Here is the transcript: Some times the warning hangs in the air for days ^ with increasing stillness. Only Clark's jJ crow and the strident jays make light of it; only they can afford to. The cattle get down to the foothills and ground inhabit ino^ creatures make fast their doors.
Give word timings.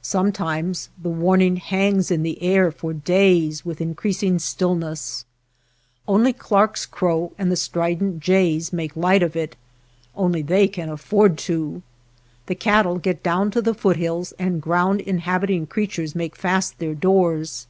Some 0.00 0.32
times 0.32 0.88
the 1.02 1.10
warning 1.10 1.56
hangs 1.56 2.10
in 2.10 2.22
the 2.22 2.42
air 2.42 2.70
for 2.72 2.94
days 2.94 3.60
^ 3.62 3.64
with 3.66 3.78
increasing 3.82 4.38
stillness. 4.38 5.26
Only 6.08 6.32
Clark's 6.32 6.86
jJ 6.86 6.90
crow 6.90 7.32
and 7.36 7.52
the 7.52 7.56
strident 7.58 8.20
jays 8.20 8.72
make 8.72 8.96
light 8.96 9.22
of 9.22 9.36
it; 9.36 9.56
only 10.16 10.40
they 10.40 10.66
can 10.66 10.88
afford 10.88 11.36
to. 11.40 11.82
The 12.46 12.54
cattle 12.54 12.96
get 12.96 13.22
down 13.22 13.50
to 13.50 13.60
the 13.60 13.74
foothills 13.74 14.32
and 14.38 14.62
ground 14.62 15.02
inhabit 15.02 15.50
ino^ 15.50 15.68
creatures 15.68 16.14
make 16.14 16.36
fast 16.36 16.78
their 16.78 16.94
doors. 16.94 17.66